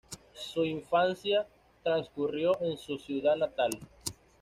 Su 0.33 0.65
infancia 0.65 1.45
transcurrió 1.83 2.59
en 2.63 2.75
su 2.79 2.97
ciudad 2.97 3.35
natal. 3.35 3.69